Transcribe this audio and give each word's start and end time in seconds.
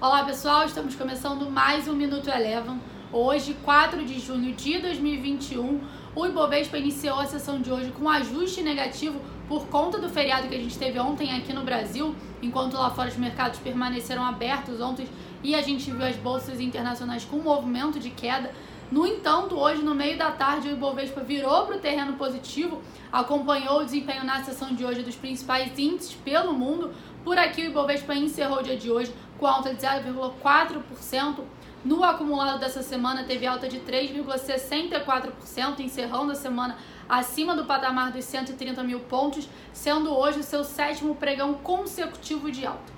Olá 0.00 0.22
pessoal, 0.22 0.64
estamos 0.64 0.94
começando 0.94 1.50
mais 1.50 1.88
um 1.88 1.92
Minuto 1.92 2.30
Eleven. 2.30 2.80
Hoje, 3.12 3.56
4 3.64 4.04
de 4.04 4.20
junho 4.20 4.54
de 4.54 4.78
2021, 4.78 5.80
o 6.14 6.24
Ibovespa 6.24 6.78
iniciou 6.78 7.18
a 7.18 7.26
sessão 7.26 7.60
de 7.60 7.68
hoje 7.68 7.90
com 7.90 8.08
ajuste 8.08 8.62
negativo 8.62 9.20
por 9.48 9.66
conta 9.66 9.98
do 9.98 10.08
feriado 10.08 10.46
que 10.46 10.54
a 10.54 10.58
gente 10.58 10.78
teve 10.78 11.00
ontem 11.00 11.36
aqui 11.36 11.52
no 11.52 11.64
Brasil, 11.64 12.14
enquanto 12.40 12.74
lá 12.74 12.90
fora 12.90 13.08
os 13.08 13.16
mercados 13.16 13.58
permaneceram 13.58 14.24
abertos 14.24 14.80
ontem 14.80 15.08
e 15.42 15.56
a 15.56 15.62
gente 15.62 15.90
viu 15.90 16.06
as 16.06 16.14
bolsas 16.14 16.60
internacionais 16.60 17.24
com 17.24 17.38
movimento 17.38 17.98
de 17.98 18.10
queda. 18.10 18.52
No 18.90 19.06
entanto, 19.06 19.58
hoje, 19.58 19.82
no 19.82 19.94
meio 19.94 20.16
da 20.16 20.30
tarde, 20.30 20.68
o 20.68 20.72
Ibovespa 20.72 21.20
virou 21.20 21.66
para 21.66 21.76
o 21.76 21.78
terreno 21.78 22.14
positivo, 22.14 22.80
acompanhou 23.12 23.80
o 23.80 23.84
desempenho 23.84 24.24
na 24.24 24.42
sessão 24.42 24.74
de 24.74 24.82
hoje 24.82 25.02
dos 25.02 25.14
principais 25.14 25.78
índices 25.78 26.14
pelo 26.14 26.54
mundo. 26.54 26.94
Por 27.22 27.36
aqui, 27.36 27.60
o 27.62 27.66
Ibovespa 27.66 28.14
encerrou 28.14 28.60
o 28.60 28.62
dia 28.62 28.78
de 28.78 28.90
hoje 28.90 29.12
com 29.38 29.46
alta 29.46 29.74
de 29.74 29.82
0,4%. 29.82 31.44
No 31.84 32.02
acumulado 32.02 32.58
dessa 32.58 32.82
semana, 32.82 33.24
teve 33.24 33.46
alta 33.46 33.68
de 33.68 33.78
3,64%, 33.80 35.80
encerrando 35.80 36.32
a 36.32 36.34
semana 36.34 36.78
acima 37.06 37.54
do 37.54 37.66
patamar 37.66 38.10
dos 38.10 38.24
130 38.24 38.82
mil 38.82 39.00
pontos, 39.00 39.46
sendo 39.72 40.16
hoje 40.16 40.40
o 40.40 40.42
seu 40.42 40.64
sétimo 40.64 41.14
pregão 41.14 41.52
consecutivo 41.54 42.50
de 42.50 42.66
alta. 42.66 42.97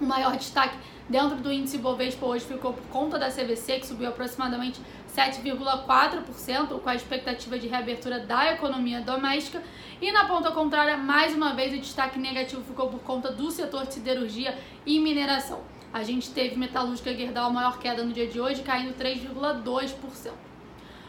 O 0.00 0.04
maior 0.04 0.36
destaque 0.36 0.76
dentro 1.08 1.36
do 1.36 1.52
índice 1.52 1.78
Bovespa 1.78 2.26
hoje 2.26 2.44
ficou 2.44 2.72
por 2.72 2.84
conta 2.86 3.18
da 3.18 3.30
CVC, 3.30 3.78
que 3.78 3.86
subiu 3.86 4.08
aproximadamente 4.08 4.80
7,4%, 5.14 6.80
com 6.80 6.88
a 6.88 6.94
expectativa 6.94 7.58
de 7.58 7.68
reabertura 7.68 8.18
da 8.18 8.52
economia 8.52 9.00
doméstica. 9.00 9.62
E 10.02 10.10
na 10.10 10.24
ponta 10.24 10.50
contrária, 10.50 10.96
mais 10.96 11.34
uma 11.34 11.54
vez, 11.54 11.72
o 11.72 11.78
destaque 11.78 12.18
negativo 12.18 12.62
ficou 12.62 12.88
por 12.88 13.00
conta 13.00 13.30
do 13.30 13.50
setor 13.50 13.86
de 13.86 13.94
siderurgia 13.94 14.58
e 14.84 14.98
mineração. 14.98 15.60
A 15.92 16.02
gente 16.02 16.30
teve 16.30 16.56
metalúrgica 16.56 17.14
Gerdau 17.14 17.46
a 17.46 17.50
maior 17.50 17.78
queda 17.78 18.02
no 18.02 18.12
dia 18.12 18.26
de 18.26 18.40
hoje, 18.40 18.62
caindo 18.62 18.94
3,2%. 18.98 20.53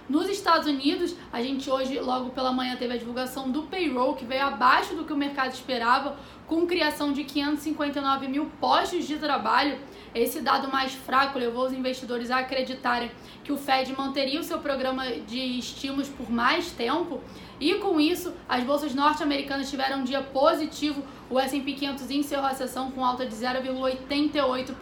Nos 0.08 0.30
Estados 0.30 0.68
Unidos, 0.68 1.16
a 1.34 1.42
gente 1.42 1.68
hoje, 1.68 2.00
logo 2.00 2.30
pela 2.30 2.52
manhã, 2.52 2.76
teve 2.76 2.94
a 2.94 2.98
divulgação 2.98 3.50
do 3.50 3.64
payroll, 3.64 4.14
que 4.14 4.24
veio 4.24 4.46
abaixo 4.46 4.94
do 4.94 5.04
que 5.04 5.12
o 5.12 5.18
mercado 5.18 5.52
esperava, 5.52 6.16
com 6.46 6.68
criação 6.68 7.12
de 7.12 7.24
559 7.24 8.28
mil 8.28 8.46
postos 8.62 9.08
de 9.08 9.18
trabalho. 9.18 9.80
Esse 10.14 10.42
dado 10.42 10.72
mais 10.72 10.94
fraco 10.94 11.40
levou 11.40 11.66
os 11.66 11.74
investidores 11.74 12.30
a 12.30 12.38
acreditarem 12.38 13.10
que 13.44 13.52
o 13.52 13.58
Fed 13.58 13.96
manteria 13.98 14.40
o 14.40 14.44
seu 14.44 14.60
programa 14.60 15.08
de 15.08 15.40
estímulos 15.58 16.08
por 16.08 16.30
mais 16.30 16.70
tempo. 16.72 17.20
E 17.60 17.74
com 17.76 18.00
isso, 18.00 18.32
as 18.48 18.64
bolsas 18.64 18.94
norte-americanas 18.94 19.72
tiveram 19.72 20.02
um 20.02 20.04
dia 20.04 20.22
positivo. 20.22 21.04
O 21.32 21.40
S&P 21.40 21.74
500 21.74 22.12
encerrou 22.12 22.46
a 22.46 22.54
sessão 22.54 22.92
com 22.92 23.04
alta 23.04 23.26
de 23.26 23.34
0,88%. 23.34 24.76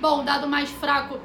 Bom, 0.00 0.24
dado 0.24 0.48
mais 0.48 0.70
fraco 0.70 1.20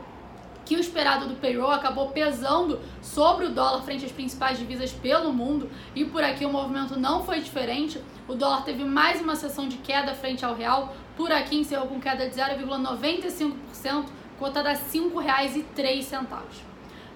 que 0.72 0.78
o 0.78 0.80
esperado 0.80 1.28
do 1.28 1.36
payroll 1.36 1.72
acabou 1.72 2.12
pesando 2.12 2.80
sobre 3.02 3.46
o 3.46 3.50
dólar 3.50 3.82
frente 3.82 4.06
às 4.06 4.12
principais 4.14 4.58
divisas 4.58 4.90
pelo 4.90 5.34
mundo 5.34 5.70
e 5.94 6.06
por 6.06 6.24
aqui 6.24 6.46
o 6.46 6.50
movimento 6.50 6.98
não 6.98 7.26
foi 7.26 7.42
diferente. 7.42 8.02
O 8.26 8.36
dólar 8.36 8.64
teve 8.64 8.86
mais 8.86 9.20
uma 9.20 9.36
sessão 9.36 9.68
de 9.68 9.76
queda 9.76 10.16
frente 10.16 10.46
ao 10.46 10.56
real, 10.56 10.96
por 11.18 11.30
aqui 11.30 11.58
encerrou 11.58 11.88
com 11.88 12.00
queda 12.00 12.30
de 12.30 12.38
0,95%, 12.38 14.06
cotada 14.40 14.70
a 14.70 14.72
R$ 14.72 14.80
5,03. 14.80 16.24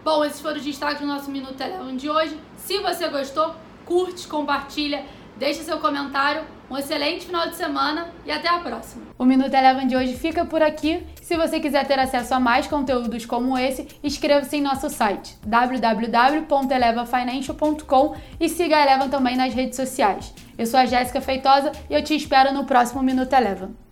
Bom, 0.03 0.25
esses 0.25 0.41
foram 0.41 0.57
os 0.57 0.65
destaques 0.65 0.99
do 0.99 1.07
nosso 1.07 1.31
Minuto 1.31 1.53
Telegram 1.53 1.95
de 1.95 2.09
hoje. 2.09 2.37
Se 2.57 2.79
você 2.79 3.07
gostou, 3.07 3.55
curte, 3.85 4.27
compartilha 4.27 5.05
Deixe 5.37 5.63
seu 5.63 5.79
comentário, 5.79 6.45
um 6.69 6.77
excelente 6.77 7.25
final 7.25 7.49
de 7.49 7.55
semana 7.55 8.09
e 8.25 8.31
até 8.31 8.47
a 8.47 8.59
próxima. 8.59 9.03
O 9.17 9.25
Minuto 9.25 9.53
Eleven 9.53 9.87
de 9.87 9.95
hoje 9.95 10.13
fica 10.15 10.45
por 10.45 10.61
aqui. 10.61 11.01
Se 11.21 11.37
você 11.37 11.59
quiser 11.59 11.87
ter 11.87 11.97
acesso 11.99 12.33
a 12.33 12.39
mais 12.39 12.67
conteúdos 12.67 13.25
como 13.25 13.57
esse, 13.57 13.87
inscreva-se 14.03 14.57
em 14.57 14.61
nosso 14.61 14.89
site 14.89 15.37
www.elevafinancial.com 15.45 18.15
e 18.39 18.49
siga 18.49 18.77
a 18.77 18.83
Eleven 18.83 19.09
também 19.09 19.35
nas 19.35 19.53
redes 19.53 19.75
sociais. 19.75 20.33
Eu 20.57 20.65
sou 20.65 20.79
a 20.79 20.85
Jéssica 20.85 21.19
Feitosa 21.21 21.71
e 21.89 21.93
eu 21.93 22.01
te 22.03 22.15
espero 22.15 22.53
no 22.53 22.65
próximo 22.65 23.03
Minuto 23.03 23.33
Eleven. 23.33 23.84